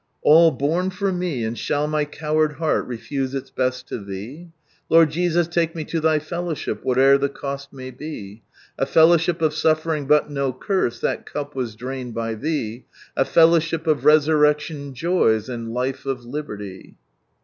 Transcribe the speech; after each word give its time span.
"All 0.23 0.49
l»me 0.59 0.89
for 0.89 1.13
me, 1.13 1.43
and 1.43 1.55
shall 1.55 1.85
my 1.85 2.05
courird 2.05 2.53
heart 2.53 2.87
refuse 2.87 3.35
ill 3.35 3.43
best 3.55 3.87
to 3.89 3.99
Thee? 3.99 4.49
Lord 4.89 5.11
Jesus, 5.11 5.47
lake 5.55 5.75
me 5.75 5.83
to 5.83 5.99
Thy 5.99 6.17
fellowship 6.17 6.81
whale'er 6.83 7.21
Ihe 7.23 7.29
cost 7.29 7.71
may 7.71 7.91
be. 7.91 8.41
A 8.79 8.87
(ellowship 8.95 9.43
of 9.43 9.51
sulTering 9.53 10.07
txit 10.07 10.27
no 10.27 10.53
curse, 10.53 11.01
thai 11.01 11.17
cup 11.17 11.53
was 11.53 11.75
drained 11.75 12.15
by 12.15 12.33
Thee. 12.33 12.85
A 13.15 13.25
fellowship 13.25 13.85
of 13.85 13.99
resaiiecdon 13.99 14.93
joys, 14.93 15.47
and 15.47 15.71
life 15.71 16.07
of 16.07 16.25
liberty 16.25 16.95